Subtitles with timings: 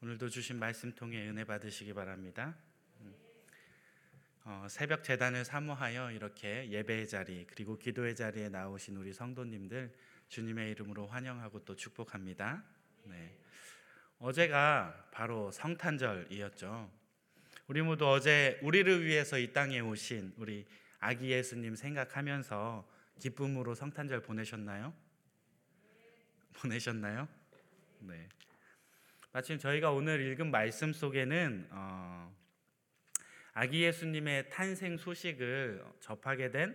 [0.00, 2.54] 오늘도 주신 말씀 통해 은혜 받으시기 바랍니다.
[4.44, 9.92] 어, 새벽 재단을 사모하여 이렇게 예배의 자리 그리고 기도의 자리에 나오신 우리 성도님들
[10.28, 12.62] 주님의 이름으로 환영하고 또 축복합니다.
[13.06, 13.36] 네.
[14.20, 16.92] 어제가 바로 성탄절이었죠.
[17.66, 20.64] 우리 모두 어제 우리를 위해서 이 땅에 오신 우리
[21.00, 24.94] 아기 예수님 생각하면서 기쁨으로 성탄절 보내셨나요?
[26.52, 27.26] 보내셨나요?
[27.98, 28.28] 네.
[29.30, 32.34] 마침 저희가 오늘 읽은 말씀 속에는 어,
[33.52, 36.74] 아기 예수님의 탄생 소식을 접하게 된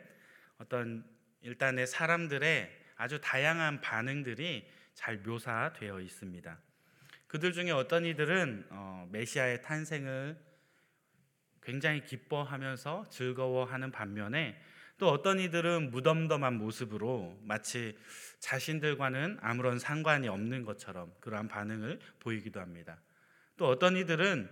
[0.59, 1.03] 어떤
[1.41, 6.59] 일단의 사람들의 아주 다양한 반응들이 잘 묘사되어 있습니다.
[7.25, 10.37] 그들 중에 어떤 이들은 어, 메시아의 탄생을
[11.63, 14.61] 굉장히 기뻐하면서 즐거워하는 반면에
[14.97, 17.97] 또 어떤 이들은 무덤덤한 모습으로 마치
[18.39, 23.01] 자신들과는 아무런 상관이 없는 것처럼 그러한 반응을 보이기도 합니다.
[23.57, 24.49] 또 어떤 이들은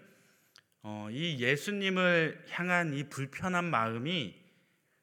[0.84, 4.36] 어, 이 예수님을 향한 이 불편한 마음이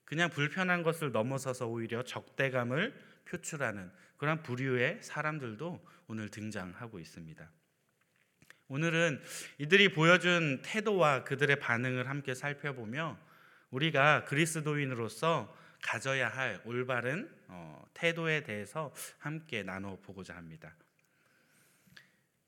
[0.04, 2.94] 그냥 불편한 것을 넘어서서 오히려 적대감을
[3.26, 7.48] 표출하는 그런 부류의 사람들도 오늘 등장하고 있습니다.
[8.68, 9.22] 오늘은
[9.58, 13.18] 이들이 보여준 태도와 그들의 반응을 함께 살펴보며
[13.70, 20.74] 우리가 그리스도인으로서 가져야 할 올바른 어, 태도에 대해서 함께 나눠 보고자 합니다.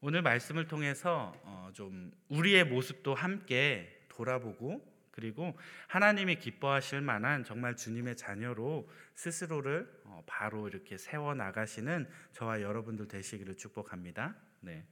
[0.01, 5.57] 오늘 말씀을 통해서 어, 좀 우리의 모습도 함께 돌아보고 그리고
[5.89, 13.57] 하나님이 기뻐하실 만한 정말 주님의 자녀로 스스로를 어, 바로 이렇게 세워 나가시는 저와 여러분들 되시기를
[13.57, 14.35] 축복합니다.
[14.61, 14.87] 네.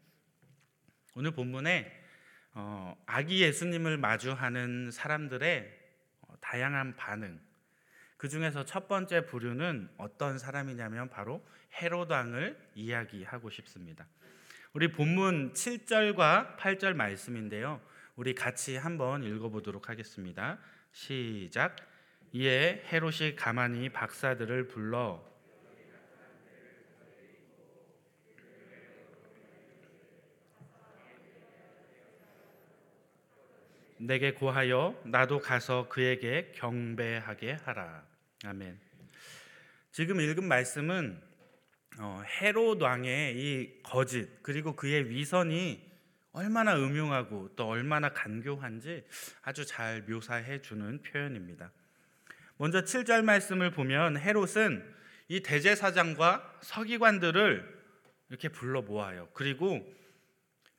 [1.14, 1.90] 오늘 본문에
[2.52, 5.77] 어, 아기 예수님을 마주하는 사람들의
[6.40, 7.40] 다양한 반응.
[8.16, 11.46] 그 중에서 첫 번째 부류는 어떤 사람이냐면 바로
[11.80, 14.06] 헤롯 왕을 이야기하고 싶습니다.
[14.72, 17.80] 우리 본문 7절과 8절 말씀인데요.
[18.16, 20.58] 우리 같이 한번 읽어보도록 하겠습니다.
[20.92, 21.76] 시작.
[22.32, 25.24] 이에 헤롯이 가만히 박사들을 불러
[33.98, 38.04] 내게 고하여 나도 가서 그에게 경배하게 하라.
[38.44, 38.78] 아멘.
[39.90, 41.20] 지금 읽은 말씀은
[42.00, 45.88] 어, 헤롯 왕의 이 거짓 그리고 그의 위선이
[46.32, 49.04] 얼마나 음흉하고 또 얼마나 간교한지
[49.42, 51.72] 아주 잘 묘사해 주는 표현입니다.
[52.56, 54.94] 먼저 7절 말씀을 보면 헤롯은
[55.28, 57.78] 이 대제사장과 서기관들을
[58.28, 59.28] 이렇게 불러 모아요.
[59.32, 59.84] 그리고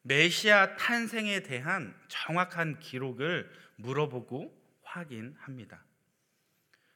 [0.01, 5.83] 메시아 탄생에 대한 정확한 기록을 물어보고 확인합니다.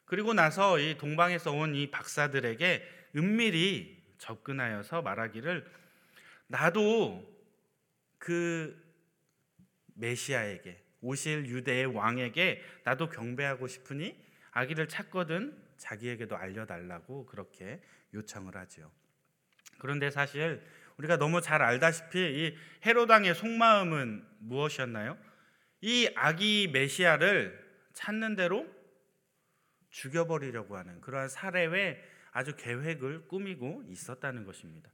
[0.05, 5.65] 그리고 나서 이 동방에서 온 이 박사들에게 은밀히 접근하여서 말하기를
[6.47, 7.29] 나도
[8.17, 8.81] 그
[9.95, 14.17] 메시아에게 오실 유대의 왕에게 나도 경배하고 싶으니
[14.51, 17.81] 아기를 찾거든 자기에게도 알려달라고 그렇게
[18.13, 18.91] 요청을 하지요.
[19.79, 20.63] 그런데 사실
[20.97, 25.17] 우리가 너무 잘 알다시피 이 헤로당의 속마음은 무엇이었나요?
[25.81, 27.61] 이 아기 메시아를
[27.93, 28.65] 찾는 대로
[29.89, 34.89] 죽여버리려고 하는 그러한 사례의 아주 계획을 꾸미고 있었다는 것입니다.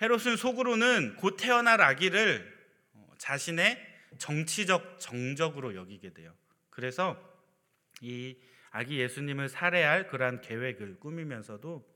[0.00, 2.54] 헤롯은 속으로는 곧 태어날 아기를
[2.94, 3.78] 어, 자신의
[4.18, 6.34] 정치적 정적으로 여기게 돼요.
[6.70, 7.18] 그래서
[8.00, 8.36] 이
[8.70, 11.95] 아기 예수님을 살해할 그러한 계획을 꾸미면서도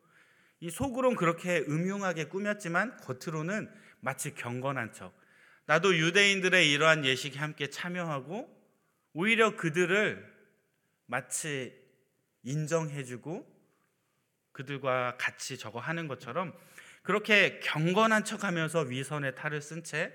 [0.61, 5.19] 이 속으론 그렇게 음흉하게 꾸몄지만 겉으로는 마치 경건한 척.
[5.67, 8.49] 나도 유대인들의 이러한 예식에 함께 참여하고
[9.13, 10.31] 오히려 그들을
[11.07, 11.75] 마치
[12.43, 13.47] 인정해주고
[14.53, 16.53] 그들과 같이 저거 하는 것처럼
[17.03, 20.13] 그렇게 경건한 척하면서 위선의 탈을 쓴 채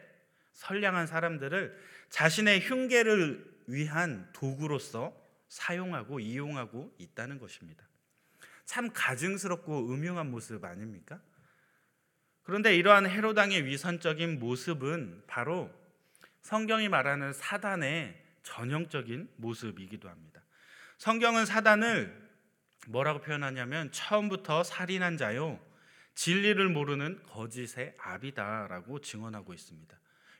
[0.53, 1.77] 선량한 사람들을
[2.09, 5.13] 자신의 흉계를 위한 도구로서
[5.49, 7.84] 사용하고 이용하고 있다는 것입니다.
[8.65, 11.21] 참 가증스럽고 음흉한 모습 아닙니까?
[12.43, 15.71] 그런데 이러한 헤로당의 위선적인 모습은 바로
[16.41, 20.41] 성경이 말하는 사단의 전형적인 모습이기도 합니다.
[20.97, 22.25] 성경은 사단을
[22.87, 25.59] 뭐라고 표현하냐면 처음부터 살인한 자요
[26.13, 29.99] 진리를 모르는 거짓의 압이다라고 증언하고 있습니다.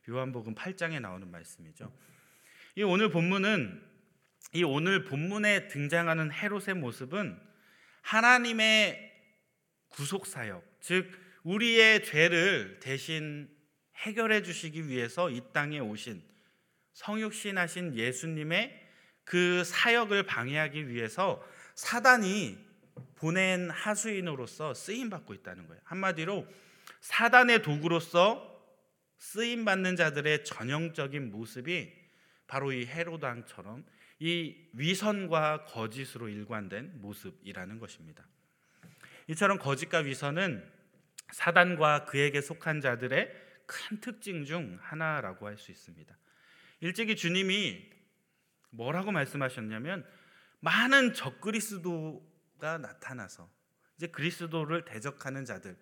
[0.09, 1.91] 요한복음 8장에 나오는 말씀이죠.
[2.75, 3.83] 이 오늘 본문은
[4.53, 7.44] 이 오늘 본문에 등장하는 헤롯의 모습은
[8.05, 9.11] 하나님의
[9.89, 11.11] 구속 사역, 즉
[11.43, 13.49] 우리의 죄를 대신
[13.97, 16.23] 해결해 주시기 위해서 이 땅에 오신
[16.93, 18.83] 성육신 하신 예수님의
[19.23, 21.43] 그 사역을 방해하기 위해서
[21.73, 22.57] 사단이
[23.15, 25.81] 보낸 하수인으로서 쓰임 받고 있다는 거예요.
[25.85, 26.47] 한마디로
[27.01, 28.55] 사단의 도구로서
[29.17, 31.91] 쓰임 받는 자들의 전형적인 모습이
[32.45, 33.83] 바로 이 헤로드 왕처럼
[34.19, 38.25] 이 위선과 거짓으로 일관된 모습이라는 것입니다.
[39.27, 40.71] 이처럼 거짓과 위선은
[41.31, 46.15] 사단과 그에게 속한 자들의 큰 특징 중 하나라고 할 수 있습니다.
[46.81, 47.89] 일찍이 주님이
[48.69, 50.05] 뭐라고 말씀하셨냐면
[50.59, 53.49] 많은 적그리스도가 나타나서
[53.97, 55.77] 이제 그리스도를 대적하는 자들,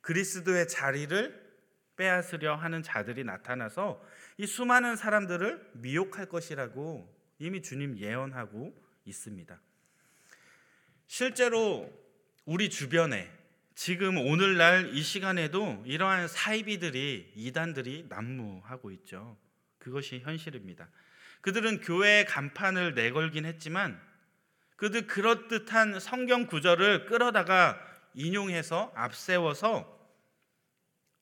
[0.00, 1.48] 그리스도의 자리를
[1.96, 4.02] 빼앗으려 하는 자들이 나타나서
[4.38, 8.74] 이 수많은 사람들을 미혹할 것이라고 이미 주님 예언하고
[9.04, 9.60] 있습니다.
[11.06, 11.90] 실제로
[12.44, 13.30] 우리 주변에
[13.74, 19.38] 지금 오늘날 이 시간에도 이러한 사이비들이 이단들이 난무하고 있죠.
[19.78, 20.88] 그것이 현실입니다.
[21.40, 24.00] 그들은 교회의 간판을 내걸긴 했지만
[24.76, 27.80] 그들 그럴듯한 성경 구절을 끌어다가
[28.14, 29.96] 인용해서 앞세워서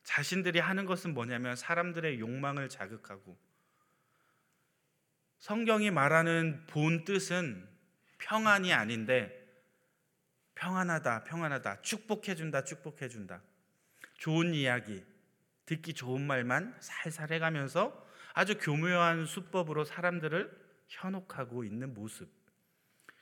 [0.03, 3.37] 자신들이 하는 것은 뭐냐면 사람들의 욕망을 자극하고
[5.39, 7.69] 성경이 말하는 본 뜻은
[8.19, 9.47] 평안이 아닌데
[10.55, 13.43] 평안하다, 평안하다, 축복해준다, 축복해준다.
[14.15, 15.05] 좋은 이야기,
[15.67, 22.31] 듣기 좋은 말만 살살 해가면서 아주 교묘한 수법으로 사람들을 현혹하고 있는 모습.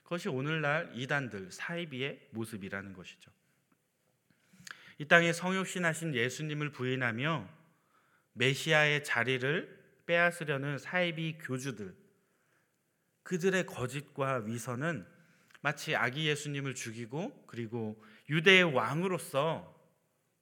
[0.03, 3.31] 그것이 오늘날 이단들, 사이비의 모습이라는 것이죠.
[4.97, 7.49] 이 땅에 성육신하신 예수님을 부인하며
[8.33, 11.95] 메시아의 자리를 빼앗으려는 사이비 교주들,
[13.25, 15.05] 그들의 거짓과 위선은
[15.61, 19.73] 마치 아기 예수님을 죽이고 그리고 유대의 왕으로서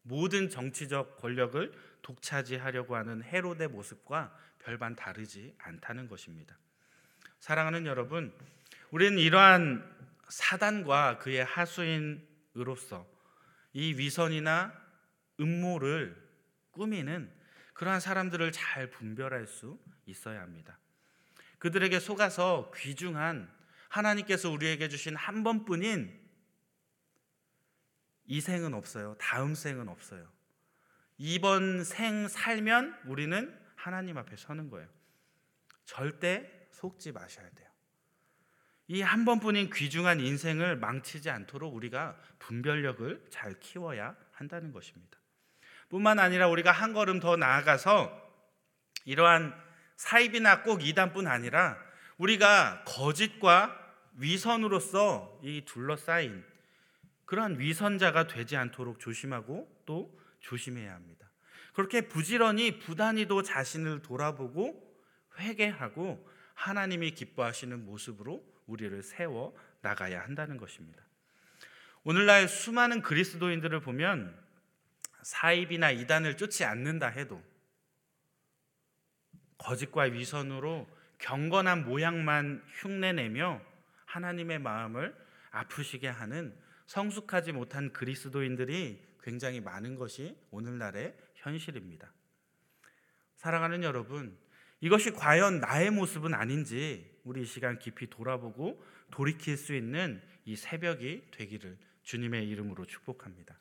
[0.02, 1.72] 모든 정치적 권력을
[2.02, 6.58] 독차지하려고 하는 헤롯의 모습과 별반 다르지 않다는 것입니다.
[7.40, 8.34] 사랑하는 여러분,
[8.92, 9.90] 우리는 이러한
[10.28, 13.08] 사단과 그의 하수인으로서
[13.72, 14.74] 이 위선이나
[15.40, 16.22] 음모를
[16.72, 17.32] 꾸미는
[17.74, 20.78] 그러한 사람들을 잘 분별할 수 있어야 합니다.
[21.64, 23.50] 그들에게 속아서 귀중한
[23.88, 26.14] 하나님께서 우리에게 주신 한 번뿐인
[28.26, 29.16] 이 생은 없어요.
[29.18, 30.28] 다음 생은 없어요.
[31.18, 34.90] 이번 생 살면 우리는 하나님 앞에 서는 거예요.
[35.86, 37.70] 절대 속지 마셔야 돼요.
[38.90, 45.18] 이 한 번뿐인 귀중한 인생을 망치지 않도록 우리가 분별력을 잘 키워야 한다는 것입니다.
[45.88, 48.22] 뿐만 아니라 우리가 한 걸음 더 나아가서
[49.06, 49.64] 이러한
[49.96, 51.78] 사입이나 꼭 이단뿐 아니라
[52.18, 53.80] 우리가 거짓과
[54.16, 56.44] 위선으로서 이 둘러싸인
[57.26, 61.28] 그러한 위선자가 되지 않도록 조심하고 또 조심해야 합니다.
[61.74, 64.80] 그렇게 부지런히 부단히도 자신을 돌아보고
[65.40, 71.02] 회개하고 하나님이 기뻐하시는 모습으로 우리를 세워 나가야 한다는 것입니다.
[72.04, 74.38] 오늘날 수많은 그리스도인들을 보면
[75.24, 77.42] 사입이나 이단을 쫓지 않는다 해도
[79.64, 80.88] 거짓과 위선으로
[81.20, 83.62] 경건한 모양만 흉내내며
[84.06, 85.16] 하나님의 마음을
[85.52, 86.54] 아프시게 하는
[86.86, 92.12] 성숙하지 못한 그리스도인들이 굉장히 많은 것이 오늘날의 현실입니다.
[93.38, 94.38] 사랑하는 여러분,
[94.82, 101.32] 이것이 과연 나의 모습은 아닌지 우리 이 시간 깊이 돌아보고 돌이킬 수 있는 이 새벽이
[101.32, 103.58] 되기를 주님의 이름으로 축복합니다.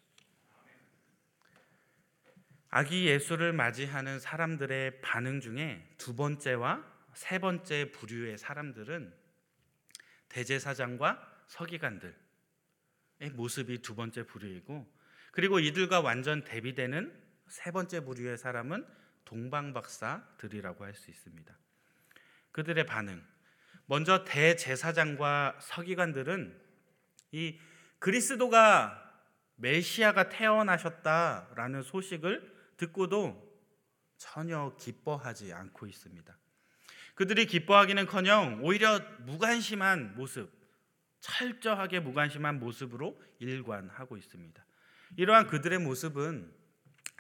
[2.75, 9.13] 아기 예수를 맞이하는 사람들의 반응 중에 두 번째와 세 번째 부류의 사람들은
[10.31, 12.15] 대제사장과 서기관들의
[13.35, 14.91] 모습이 두 번째 부류이고
[15.33, 17.15] 그리고 이들과 완전 대비되는
[17.49, 18.87] 세 번째 부류의 사람은
[19.27, 21.55] 동방박사들이라고 할 수 있습니다.
[22.53, 23.23] 그들의 반응.
[23.85, 26.59] 먼저 대제사장과 서기관들은
[27.33, 27.61] 이
[27.99, 28.99] 그리스도가
[29.57, 33.51] 메시아가 태어나셨다라는 소식을 듣고도
[34.17, 36.37] 전혀 기뻐하지 않고 있습니다.
[37.15, 40.51] 그들이 기뻐하기는커녕 오히려 무관심한 모습,
[41.21, 44.65] 철저하게 무관심한 모습으로 일관하고 있습니다.
[45.17, 46.53] 이러한 그들의 모습은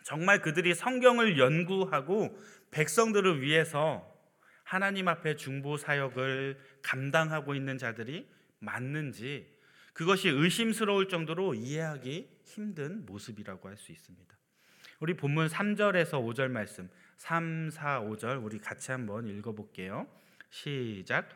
[0.04, 2.36] 정말 그들이 성경을 연구하고
[2.70, 4.08] 백성들을 위해서
[4.64, 8.28] 하나님 앞에 중보 사역을 감당하고 있는 자들이
[8.58, 9.52] 맞는지
[9.92, 14.41] 그것이 의심스러울 정도로 이해하기 힘든 모습이라고 할 수 있습니다.
[15.02, 20.06] 우리 본문 3절에서 5절 말씀 3, 4, 5절 우리 같이 한번 읽어볼게요.
[20.48, 21.28] 시작.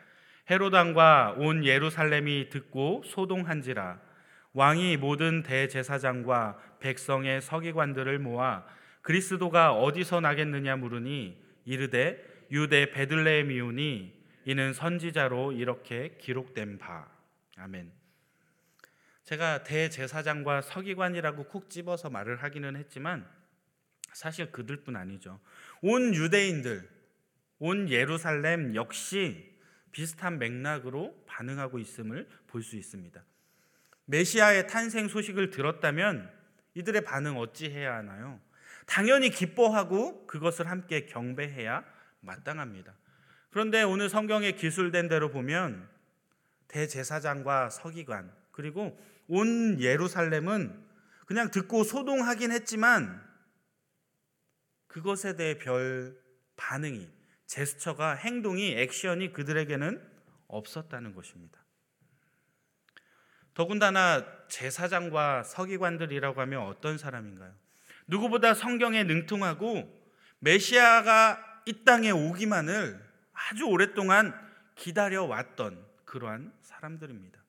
[0.49, 3.99] 헤로당과 온 예루살렘이 듣고 소동한지라
[4.53, 8.65] 왕이 모든 대제사장과 백성의 서기관들을 모아
[9.01, 17.09] 그리스도가 어디서 나겠느냐 물으니 이르되 유대 베들레헴이오니 이는 선지자로 이렇게 기록된 바.
[17.57, 17.91] 아멘.
[19.25, 23.27] 제가 대제사장과 서기관이라고 콕 집어서 말을 하기는 했지만
[24.17, 25.39] 사실 그들뿐 아니죠.
[25.83, 26.89] 온 유대인들,
[27.59, 29.55] 온 예루살렘 역시
[29.91, 33.23] 비슷한 맥락으로 반응하고 있음을 볼 수 있습니다.
[34.05, 36.31] 메시아의 탄생 소식을 들었다면
[36.73, 38.39] 이들의 반응 어찌 해야 하나요?
[38.87, 41.83] 당연히 기뻐하고 그것을 함께 경배해야
[42.21, 42.95] 마땅합니다.
[43.51, 45.87] 그런데 오늘 성경에 기술된 대로 보면
[46.69, 50.87] 대제사장과 서기관 그리고 온 예루살렘은
[51.27, 53.26] 그냥 듣고 소동하긴 했지만
[54.87, 56.17] 그것에 대해 별
[56.55, 57.09] 반응이
[57.45, 60.01] 제스처가 행동이 액션이 그들에게는
[60.47, 61.63] 없었다는 것입니다.
[63.53, 67.53] 더군다나 제사장과 서기관들이라고 하면 어떤 사람인가요?
[68.07, 70.07] 누구보다 성경에 능통하고
[70.39, 73.03] 메시아가 이 땅에 오기만을
[73.33, 74.33] 아주 오랫동안
[74.75, 77.39] 기다려 왔던 그러한 사람들입니다.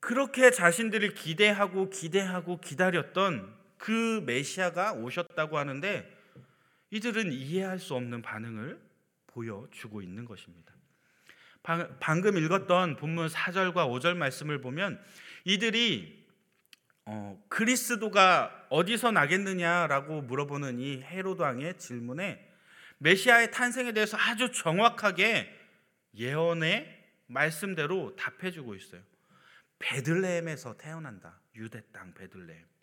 [0.00, 6.10] 그렇게 자신들을 기대하고 기대하고 기다렸던 그 메시아가 오셨다고 하는데
[6.88, 8.80] 이들은 이해할 수 없는 반응을
[9.26, 10.72] 보여주고 있는 것입니다.
[12.00, 14.98] 방금 읽었던 본문 4절과 5절 말씀을 보면
[15.44, 16.24] 이들이
[17.04, 22.50] 어, 그리스도가 어디서 나겠느냐라고 물어보는 이 헤로드 왕의 질문에
[22.96, 25.54] 메시아의 탄생에 대해서 아주 정확하게
[26.16, 29.02] 예언의 말씀대로 답해주고 있어요.
[29.78, 31.38] 베들레헴에서 태어난다.
[31.54, 32.73] 유대 땅 베들레헴.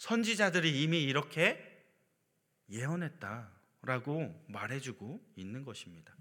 [0.00, 1.62] 선지자들이 이미 이렇게
[2.70, 6.14] 예언했다라고 말해주고 있는 것입니다.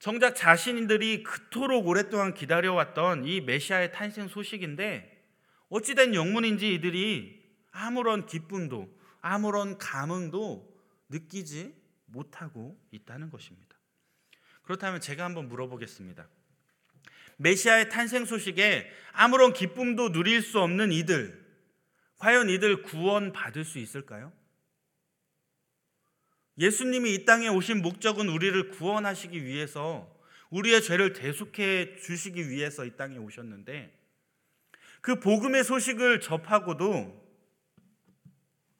[0.00, 5.24] 정작 자신들이 그토록 오랫동안 기다려왔던 이 메시아의 탄생 소식인데
[5.68, 10.68] 어찌된 영문인지 이들이 아무런 기쁨도 아무런 감흥도
[11.10, 11.76] 느끼지
[12.06, 13.76] 못하고 있다는 것입니다.
[14.62, 16.28] 그렇다면 제가 한번 물어보겠습니다.
[17.36, 21.39] 메시아의 탄생 소식에 아무런 기쁨도 누릴 수 없는 이들,
[22.20, 24.32] 과연 이들 구원 받을 수 있을까요?
[26.58, 33.16] 예수님이 이 땅에 오신 목적은 우리를 구원하시기 위해서 우리의 죄를 대속해 주시기 위해서 이 땅에
[33.16, 33.98] 오셨는데
[35.00, 37.18] 그 복음의 소식을 접하고도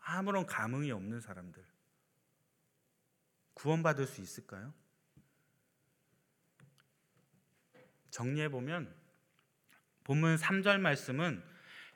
[0.00, 1.64] 아무런 감흥이 없는 사람들
[3.54, 4.75] 구원받을 수 있을까요?
[8.11, 8.94] 정리해 보면
[10.04, 11.50] 본문 3절 말씀은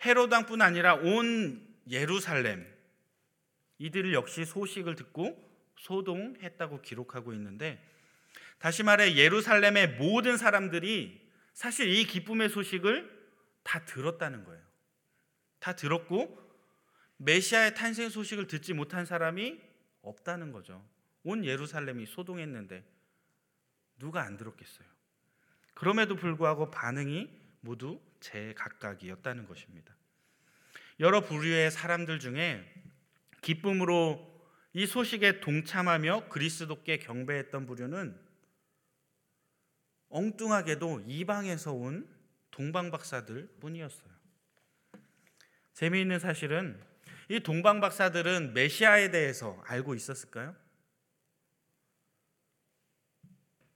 [0.04, 2.66] 헤로당뿐 아니라 온 예루살렘
[3.78, 5.42] 이들 역시 소식을 듣고
[5.78, 7.82] 소동했다고 기록하고 있는데
[8.58, 11.20] 다시 말해 예루살렘의 모든 사람들이
[11.52, 13.12] 사실 이 기쁨의 소식을
[13.62, 14.62] 다 들었다는 거예요.
[15.58, 16.42] 다 들었고
[17.16, 19.60] 메시아의 탄생 소식을 듣지 못한 사람이
[20.02, 20.84] 없다는 거죠.
[21.22, 22.84] 온 예루살렘이 소동했는데
[23.98, 24.86] 누가 안 들었겠어요?
[25.74, 27.30] 그럼에도 불구하고 반응이
[27.60, 29.93] 모두 제각각이었다는 것입니다.
[31.00, 32.64] 여러 부류의 사람들 중에
[33.42, 34.32] 기쁨으로
[34.72, 38.18] 이 소식에 동참하며 그리스도께 경배했던 부류는
[40.08, 42.08] 엉뚱하게도 이방에서 온
[42.50, 44.14] 동방 박사들 뿐이었어요.
[45.72, 46.80] 재미있는 사실은
[47.28, 50.54] 이 동방 박사들은 메시아에 대해서 알고 있었을까요?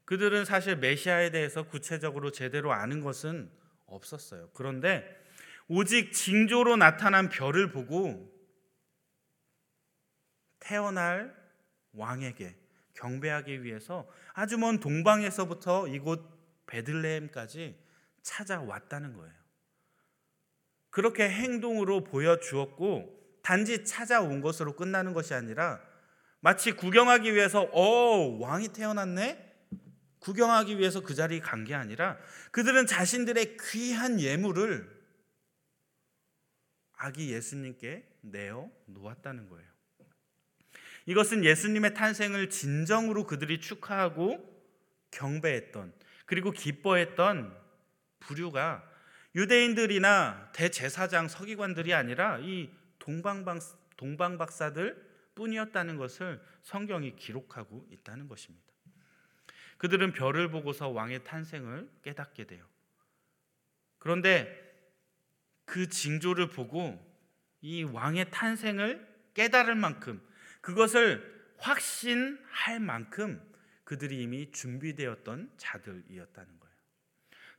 [0.05, 3.51] 그들은 사실 메시아에 대해서 구체적으로 제대로 아는 것은
[3.87, 4.51] 없었어요.
[4.55, 5.18] 그런데
[5.69, 8.33] 오직 징조로 나타난 별을 보고
[10.61, 11.35] 태어날
[11.93, 12.57] 왕에게
[12.95, 17.79] 경배하기 위해서 아주 먼 동방에서부터 이곳 베들레헴까지
[18.23, 19.33] 찾아왔다는 거예요.
[20.91, 25.81] 그렇게 행동으로 보여주었고 단지 찾아온 것으로 끝나는 것이 아니라
[26.41, 29.47] 마치 구경하기 위해서 어 왕이 태어났네
[30.21, 32.19] 구경하기 위해서 그 자리에 간 게 아니라
[32.51, 34.98] 그들은 자신들의 귀한 예물을
[36.99, 39.67] 아기 예수님께 내어 놓았다는 거예요.
[41.07, 44.47] 이것은 예수님의 탄생을 진정으로 그들이 축하하고
[45.11, 45.95] 경배했던
[46.27, 47.57] 그리고 기뻐했던
[48.21, 48.87] 부류가
[49.35, 53.61] 유대인들이나 대제사장 서기관들이 아니라 이 동방방
[53.97, 58.67] 동방박사들 뿐이었다는 것을 성경이 기록하고 있다는 것입니다.
[59.79, 62.67] 그들은 별을 보고서 왕의 탄생을 깨닫게 돼요.
[63.99, 64.68] 그런데
[65.69, 66.99] 그 징조를 보고
[67.61, 70.21] 이 왕의 탄생을 깨달을 만큼
[70.63, 71.23] 그것을
[71.59, 73.41] 확신할 만큼
[73.85, 76.75] 그들이 이미 준비되었던 자들이었다는 거예요.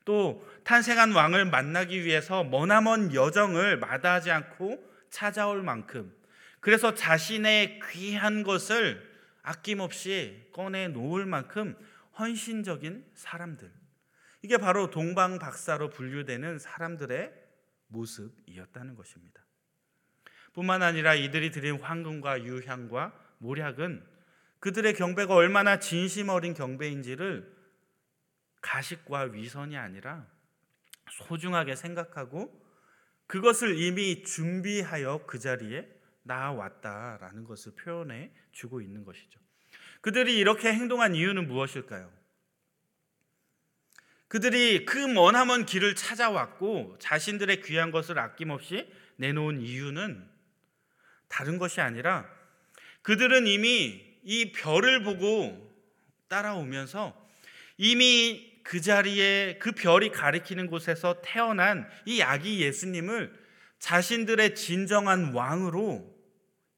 [0.06, 6.14] 또 탄생한 왕을 만나기 위해서 머나먼 여정을 마다하지 않고 찾아올 만큼
[6.60, 9.08] 그래서 자신의 귀한 것을
[9.44, 11.78] 아낌없이 꺼내 놓을 만큼
[12.18, 13.72] 헌신적인 사람들.
[14.42, 17.49] 이게 바로 동방 박사로 분류되는 사람들의
[17.90, 19.44] 모습이었다는 것입니다.
[20.54, 24.06] 뿐만 아니라 이들이 드린 황금과 유향과 모략은
[24.60, 27.56] 그들의 경배가 얼마나 진심 어린 경배인지를
[28.62, 30.28] 가식과 위선이 아니라
[31.12, 32.68] 소중하게 생각하고
[33.28, 35.88] 그것을 이미 준비하여 그 자리에
[36.24, 39.40] 나왔다라는 것을 표현해 주고 있는 것이죠.
[40.02, 42.12] 그들이 이렇게 행동한 이유는 무엇일까요?
[44.30, 50.24] 그들이 그 머나먼 길을 찾아왔고 자신들의 귀한 것을 아낌없이 내놓은 이유는
[51.28, 52.30] 다른 것이 아니라
[53.02, 55.68] 그들은 이미 이 별을 보고
[56.28, 57.20] 따라오면서
[57.78, 63.34] 이미 그 자리에 그 별이 가리키는 곳에서 태어난 이 아기 예수님을
[63.80, 66.16] 자신들의 진정한 왕으로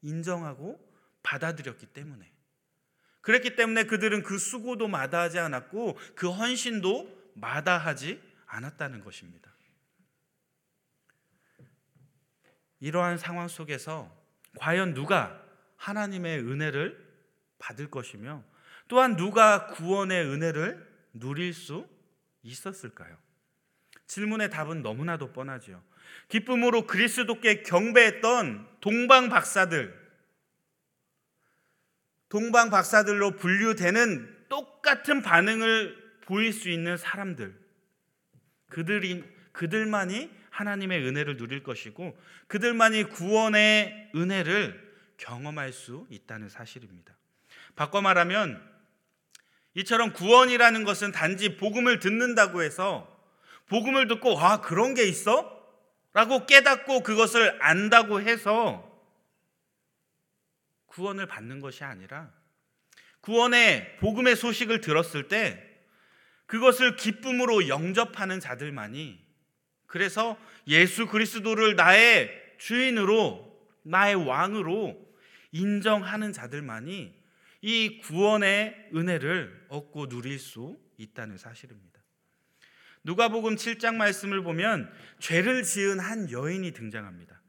[0.00, 0.80] 인정하고
[1.22, 2.32] 받아들였기 때문에.
[3.20, 9.50] 그랬기 때문에 그들은 그 수고도 마다하지 않았고 그 헌신도 마다하지 않았다는 것입니다.
[12.80, 14.12] 이러한 상황 속에서
[14.58, 15.40] 과연 누가
[15.76, 17.12] 하나님의 은혜를
[17.58, 18.42] 받을 것이며
[18.88, 21.88] 또한 누가 구원의 은혜를 누릴 수
[22.42, 23.16] 있었을까요?
[24.06, 25.82] 질문의 답은 너무나도 뻔하지요.
[26.28, 29.98] 기쁨으로 그리스도께 경배했던 동방 박사들,
[32.28, 37.54] 동방 박사들로 분류되는 똑같은 반응을 보일 수 있는 사람들,
[38.68, 47.14] 그들이 그들만이 하나님의 은혜를 누릴 것이고 그들만이 구원의 은혜를 경험할 수 있다는 사실입니다.
[47.76, 48.70] 바꿔 말하면
[49.74, 53.08] 이처럼 구원이라는 것은 단지 복음을 듣는다고 해서
[53.68, 55.60] 복음을 듣고 아 그런 게 있어?
[56.12, 58.88] 라고 깨닫고 그것을 안다고 해서
[60.86, 62.30] 구원을 받는 것이 아니라
[63.22, 65.71] 구원의 복음의 소식을 들었을 때
[66.52, 69.18] 그것을 기쁨으로 영접하는 자들만이
[69.86, 75.00] 그래서 예수 그리스도를 나의 주인으로 나의 왕으로
[75.52, 77.14] 인정하는 자들만이
[77.62, 81.98] 이 구원의 은혜를 얻고 누릴 수 있다는 사실입니다.
[83.02, 87.40] 누가복음 7장 말씀을 보면 죄를 지은 한 여인이 등장합니다.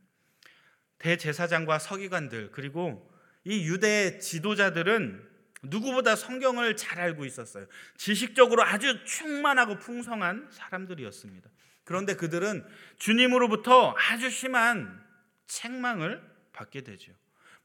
[0.99, 3.13] 대제사장과 서기관들 그리고
[3.43, 5.32] 이 유대 지도자들은
[5.63, 7.65] 누구보다 성경을 잘 알고 있었어요.
[7.97, 11.49] 지식적으로 아주 충만하고 풍성한 사람들이었습니다.
[11.83, 12.65] 그런데 그들은
[12.97, 15.01] 주님으로부터 아주 심한
[15.47, 16.21] 책망을
[16.53, 17.13] 받게 되죠.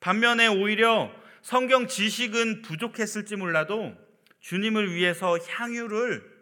[0.01, 3.95] 반면에 오히려 성경 지식은 부족했을지 몰라도
[4.41, 6.39] 주님을 위해서 향유를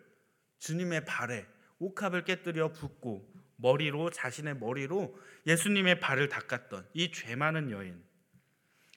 [0.59, 1.47] 주님의 발에
[1.79, 8.03] 옥합을 깨뜨려 붓고 머리로 자신의 머리로 예수님의 발을 닦았던 이 죄 많은 여인.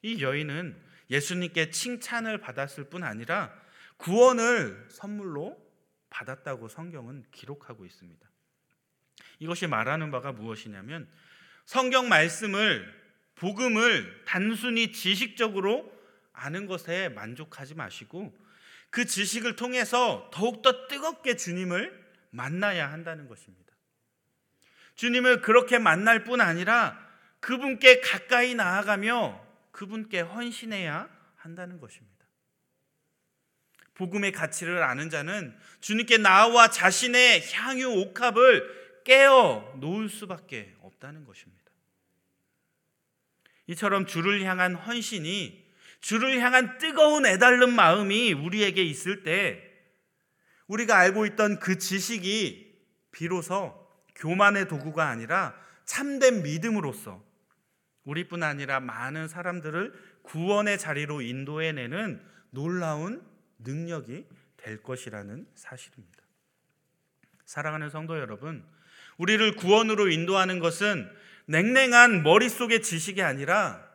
[0.01, 3.53] 이 여인은 예수님께 칭찬을 받았을 뿐 아니라
[3.97, 5.57] 구원을 선물로
[6.09, 8.29] 받았다고 성경은 기록하고 있습니다.
[9.39, 11.07] 이것이 말하는 바가 무엇이냐면
[11.65, 12.99] 성경 말씀을
[13.35, 15.91] 복음을 단순히 지식적으로
[16.33, 18.35] 아는 것에 만족하지 마시고
[18.89, 23.73] 그 지식을 통해서 더욱더 뜨겁게 주님을 만나야 한다는 것입니다.
[24.95, 26.99] 주님을 그렇게 만날 뿐 아니라
[27.39, 32.19] 그분께 가까이 나아가며 그분께 헌신해야 한다는 것입니다.
[33.95, 41.59] 복음의 가치를 아는 자는 주님께 나와 자신의 향유 옥합을 깨어 놓을 수밖에 없다는 것입니다.
[43.67, 45.67] 이처럼 주를 향한 헌신이
[46.01, 49.61] 주를 향한 뜨거운 애달른 마음이 우리에게 있을 때
[50.67, 52.69] 우리가 알고 있던 그 지식이
[53.11, 53.75] 비로소
[54.15, 55.55] 교만의 도구가 아니라
[55.85, 57.23] 참된 믿음으로서
[58.09, 59.93] 우리뿐 아니라 많은 사람들을
[60.23, 63.23] 구원의 자리로 인도해내는 놀라운
[63.59, 64.25] 능력이
[64.57, 66.23] 될 것이라는 사실입니다.
[67.45, 68.65] 사랑하는 성도 여러분,
[69.17, 71.09] 우리를 구원으로 인도하는 것은
[71.45, 73.87] 냉랭한 머릿속의 지식이 아니라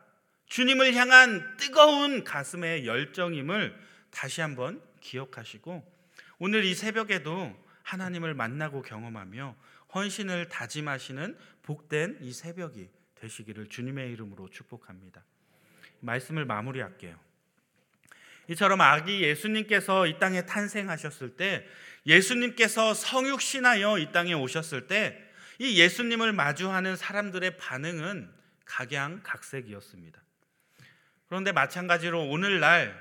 [0.46, 3.77] 주님을 향한 뜨거운 가슴의 열정임을
[4.11, 5.85] 다시 한번 기억하시고
[6.38, 9.57] 오늘 이 새벽에도 하나님을 만나고 경험하며
[9.94, 12.88] 헌신을 다짐하시는 복된 이 새벽이
[13.25, 15.25] 되시기를 주님의 이름으로 축복합니다.
[16.01, 17.19] 말씀을 마무리할게요.
[18.49, 21.67] 이처럼 아기 예수님께서 이 땅에 탄생하셨을 때
[22.07, 25.25] 예수님께서 성육신하여 이 땅에 오셨을 때
[25.59, 28.31] 이 예수님을 마주하는 사람들의 반응은
[28.65, 30.21] 각양각색이었습니다.
[31.27, 32.99] 그런데 마찬가지로 오늘날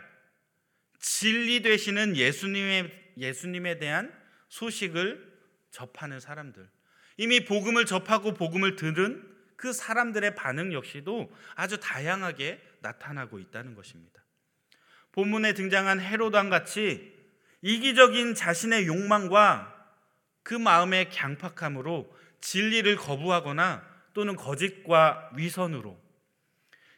[0.99, 4.13] 진리 되시는 예수님의 예수님에 대한
[4.49, 5.33] 소식을
[5.71, 6.67] 접하는 사람들,
[7.17, 9.32] 이미 복음을 접하고 복음을 들은
[9.63, 14.21] 그 사람들의 반응 역시도 아주 다양하게 나타나고 있다는 것입니다.
[15.13, 17.17] 본문에 등장한 헤로당 같이
[17.61, 19.73] 이기적인 자신의 욕망과
[20.43, 25.97] 그 마음의 강팍함으로 진리를 거부하거나 또는 거짓과 위선으로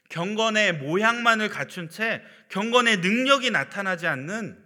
[0.09, 4.59] 경건의 모양만을 갖춘 채 경건의 능력이 나타나지 않는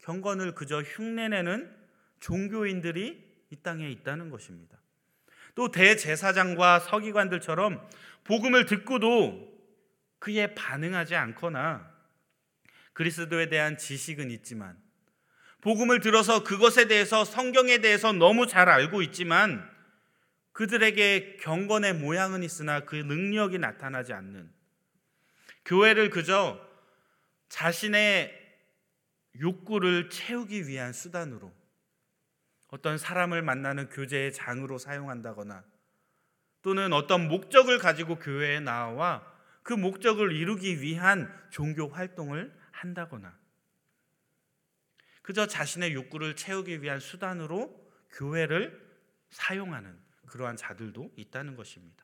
[0.00, 1.74] 경건을 그저 흉내내는
[2.20, 4.71] 종교인들이 이 땅에 있다는 것입니다.
[5.54, 7.86] 또 대제사장과 서기관들처럼
[8.24, 9.52] 복음을 듣고도
[10.18, 11.90] 그에 반응하지 않거나
[12.92, 14.76] 그리스도에 대한 지식은 있지만
[15.60, 19.70] 복음을 들어서 그것에 대해서 성경에 대해서 너무 잘 알고 있지만
[20.52, 24.50] 그들에게 경건의 모양은 있으나 그 능력이 나타나지 않는
[25.64, 26.60] 교회를 그저
[27.48, 28.38] 자신의
[29.40, 31.52] 욕구를 채우기 위한 수단으로
[32.72, 35.62] 어떤 사람을 만나는 교제의 장으로 사용한다거나
[36.62, 39.30] 또는 어떤 목적을 가지고 교회에 나와
[39.62, 43.38] 그 목적을 이루기 위한 종교 활동을 한다거나
[45.20, 47.78] 그저 자신의 욕구를 채우기 위한 수단으로
[48.12, 48.80] 교회를
[49.28, 49.94] 사용하는
[50.26, 52.02] 그러한 자들도 있다는 것입니다.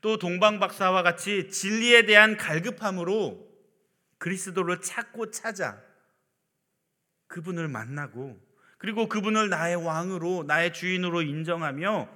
[0.00, 3.50] 또 동방 박사와 같이 진리에 대한 갈급함으로
[4.16, 5.78] 그리스도를 찾고 찾아
[7.26, 8.49] 그분을 만나고
[8.80, 12.08] 그리고 그분을 나의 왕으로 나의 주인으로 인정하며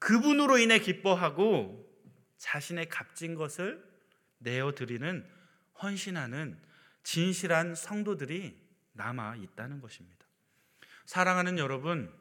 [0.00, 1.88] 그분으로 인해 기뻐하고
[2.36, 3.80] 자신의 값진 것을
[4.38, 5.24] 내어 드리는
[5.80, 6.58] 헌신하는
[7.04, 8.60] 진실한 성도들이
[8.94, 10.26] 남아 있다는 것입니다.
[11.06, 12.12] 사랑하는 여러분,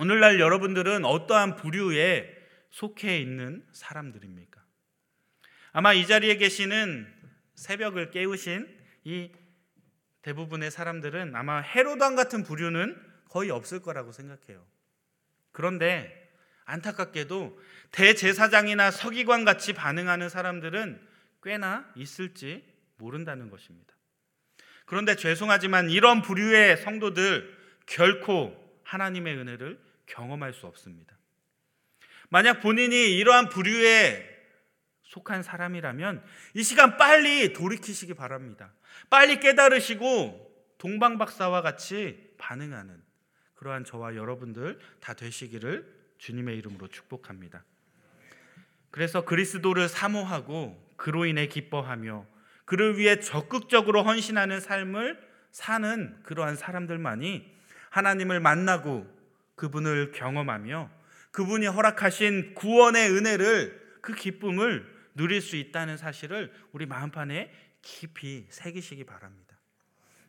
[0.00, 2.36] 오늘날 여러분들은 어떠한 부류에
[2.70, 4.60] 속해 있는 사람들입니까?
[5.70, 7.06] 아마 이 자리에 계시는
[7.54, 8.66] 새벽을 깨우신
[9.04, 9.30] 이
[10.22, 14.64] 대부분의 사람들은 아마 헤로당 같은 부류는 거의 없을 거라고 생각해요.
[15.52, 16.28] 그런데
[16.64, 17.58] 안타깝게도
[17.92, 21.00] 대제사장이나 서기관 같이 반응하는 사람들은
[21.42, 22.64] 꽤나 있을지
[22.96, 23.94] 모른다는 것입니다.
[24.84, 31.16] 그런데 죄송하지만 이런 부류의 성도들 결코 하나님의 은혜를 경험할 수 없습니다.
[32.30, 34.36] 만약 본인이 이러한 부류에
[35.02, 36.22] 속한 사람이라면
[36.54, 38.72] 이 시간 빨리 돌이키시기 바랍니다.
[39.08, 43.07] 빨리 깨달으시고 동방박사와 같이 반응하는
[43.58, 45.84] 그러한 저와 여러분들 다 되시기를
[46.18, 47.64] 주님의 이름으로 축복합니다.
[48.90, 52.24] 그래서 그리스도를 사모하고 그로 인해 기뻐하며
[52.64, 55.18] 그를 위해 적극적으로 헌신하는 삶을
[55.50, 57.52] 사는 그러한 사람들만이
[57.90, 59.06] 하나님을 만나고
[59.56, 60.90] 그분을 경험하며
[61.32, 69.56] 그분이 허락하신 구원의 은혜를 그 기쁨을 누릴 수 있다는 사실을 우리 마음판에 깊이 새기시기 바랍니다.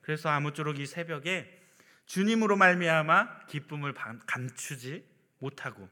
[0.01, 1.58] 그래서 아무쪼록 이 새벽에
[2.09, 3.93] 주님으로 말미암아 기쁨을
[4.25, 5.05] 감추지
[5.37, 5.87] 못하고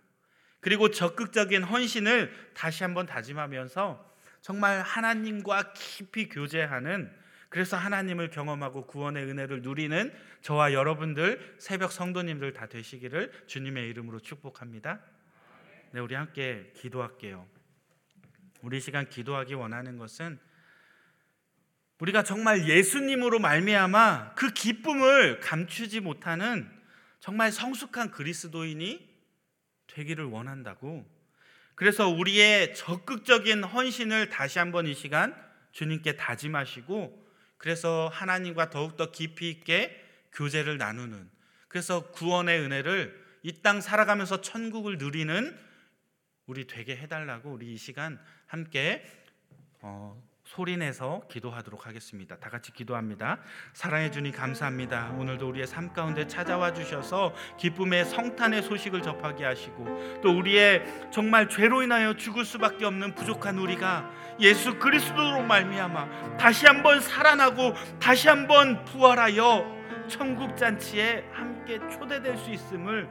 [0.59, 7.15] 그리고 적극적인 헌신을 다시 한번 다짐하면서 정말 하나님과 깊이 교제하는
[7.49, 14.99] 그래서 하나님을 경험하고 구원의 은혜를 누리는 저와 여러분들 새벽 성도님들 다 되시기를 주님의 이름으로 축복합니다.
[15.91, 17.47] 네, 우리 함께 기도할게요.
[18.63, 20.39] 우리 시간 기도하기 원하는 것은
[21.99, 26.69] 우리가 정말 예수님으로 말미암아 그 기쁨을 감추지 못하는
[27.19, 29.07] 정말 성숙한 그리스도인이
[29.87, 31.05] 되기를 원한다고.
[31.75, 35.35] 그래서 우리의 적극적인 헌신을 다시 한번 이 시간
[35.71, 41.29] 주님께 다짐하시고 그래서 하나님과 더욱더 깊이 있게 교제를 나누는
[41.67, 45.57] 그래서 구원의 은혜를 이 땅 살아가면서 천국을 누리는
[46.47, 49.05] 우리 되게 해달라고 우리 이 시간 함께
[49.81, 52.37] 어, 소리내서 기도하도록 하겠습니다.
[52.37, 53.39] 다 같이 기도합니다.
[53.73, 55.13] 사랑해 주님 감사합니다.
[55.17, 61.81] 오늘도 우리의 삶 가운데 찾아와 주셔서 기쁨의 성탄의 소식을 접하게 하시고 또 우리의 정말 죄로
[61.81, 69.75] 인하여 죽을 수밖에 없는 부족한 우리가 예수 그리스도로 말미암아 다시 한번 살아나고 다시 한번 부활하여
[70.07, 73.09] 천국 잔치에 함께 초대될 수 있음을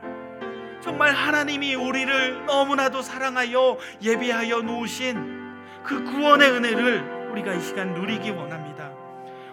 [0.83, 8.91] 정말 하나님이 우리를 너무나도 사랑하여 예비하여 놓으신 그 구원의 은혜를 우리가 이 시간 누리기 원합니다.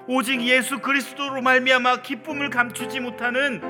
[0.08, 3.62] 오직 예수 그리스도로 말미암아 기쁨을 감추지 못하는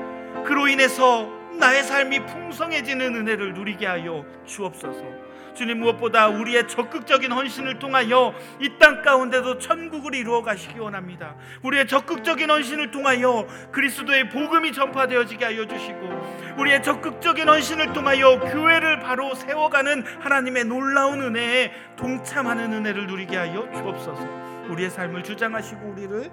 [0.44, 5.23] 그로 인해서 나의 삶이 풍성해지는 은혜를 누리게 하여 주옵소서.
[5.54, 11.36] 주님 무엇보다 우리의 적극적인 헌신을 통하여 이 땅 가운데도 천국을 이루어 가시기 원합니다.
[11.62, 19.34] 우리의 적극적인 헌신을 통하여 그리스도의 복음이 전파되어지게 하여 주시고 우리의 적극적인 헌신을 통하여 교회를 바로
[19.34, 24.22] 세워가는 하나님의 놀라운 은혜에 동참하는 은혜를 누리게 하여 주옵소서.
[24.70, 26.30] 우리의 삶을 주장하시고 우리를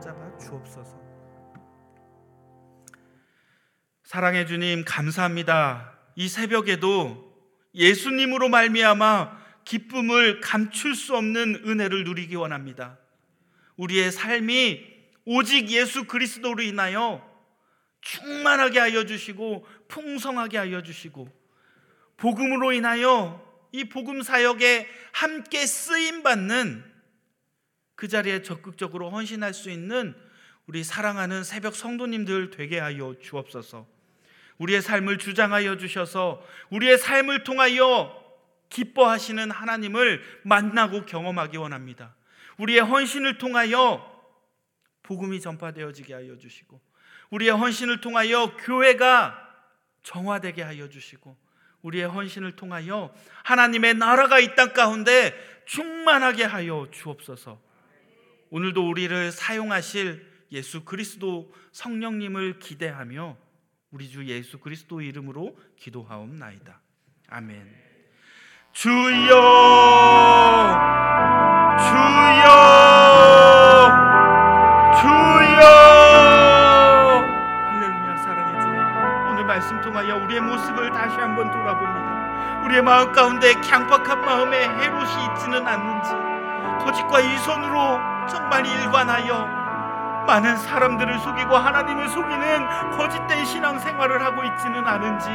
[0.00, 1.00] 잡아 주옵소서.
[4.04, 5.92] 사랑해 주님 감사합니다.
[6.16, 7.31] 이 새벽에도
[7.74, 12.98] 예수님으로 말미암아 기쁨을 감출 수 없는 은혜를 누리기 원합니다.
[13.76, 14.92] 우리의 삶이
[15.24, 17.28] 오직 예수 그리스도로 인하여
[18.00, 21.28] 충만하게 하여 주시고 풍성하게 하여 주시고
[22.16, 23.40] 복음으로 인하여
[23.72, 26.84] 이 복음 사역에 함께 쓰임 받는
[27.94, 30.14] 그 자리에 적극적으로 헌신할 수 있는
[30.66, 33.86] 우리 사랑하는 새벽 성도님들 되게 하여 주옵소서.
[34.62, 38.16] 우리의 삶을 주장하여 주셔서 우리의 삶을 통하여
[38.68, 42.14] 기뻐하시는 하나님을 만나고 경험하기 원합니다.
[42.58, 44.08] 우리의 헌신을 통하여
[45.02, 46.80] 복음이 전파되어지게 하여 주시고
[47.30, 49.36] 우리의 헌신을 통하여 교회가
[50.04, 51.36] 정화되게 하여 주시고
[51.82, 55.34] 우리의 헌신을 통하여 하나님의 나라가 이 땅 가운데
[55.66, 57.60] 충만하게 하여 주옵소서.
[58.50, 63.36] 오늘도 우리를 사용하실 예수 그리스도 성령님을 기대하며
[63.92, 66.80] 우리 주 예수 그리스도 이름으로 기도하옵나이다.
[67.28, 67.70] 아멘.
[68.72, 69.02] 주여
[71.76, 72.48] 주여
[74.98, 75.66] 주여
[77.68, 84.22] 할렐루야 사랑의 주여 오늘 말씀 통하여 우리의 모습을 다시 한번 돌아봅니다 우리의 마음 가운데 강박한
[84.22, 86.10] 마음에 해롯이 있지는 않는지
[86.82, 89.61] 거짓과 이 손으로 정말 일관하여
[90.26, 95.28] 많은 사람들을 속이고 하나님을 속이는 거짓된 신앙 생활을 하고 있지는 않은지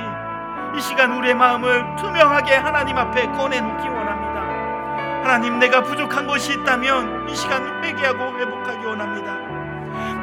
[0.75, 4.41] 이 시간 우리의 마음을 투명하게 하나님 앞에 꺼내놓기 원합니다.
[5.23, 9.35] 하나님 내가 부족한 것이 있다면 이 시간 회개하고 회복하기 원합니다.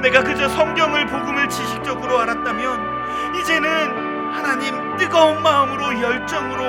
[0.01, 6.65] 내가 그저 성경을 복음을 지식적으로 알았다면 이제는 하나님 뜨거운 마음으로 열정으로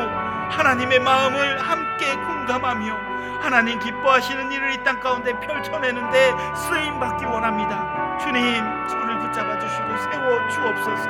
[0.49, 8.17] 하나님의 마음을 함께 공감하며 하나님 기뻐하시는 일을 이 땅 가운데 펼쳐내는데 쓰임 받기 원합니다.
[8.19, 8.43] 주님
[8.87, 11.09] 저를 붙잡아 주시고 세워 주옵소서.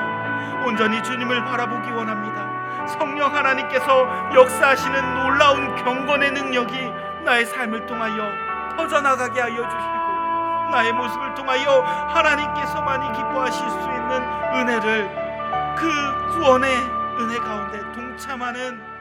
[0.65, 2.87] 온전히 주님을 바라보기 원합니다.
[2.87, 6.91] 성령 하나님께서 역사하시는 놀라운 경건의 능력이
[7.25, 8.31] 나의 삶을 통하여
[8.77, 14.23] 터져나가게 하여 주시고 나의 모습을 통하여 하나님께서만이 기뻐하실 수 있는
[14.53, 16.75] 은혜를 그 구원의
[17.19, 18.94] 은혜 가운데 동참하는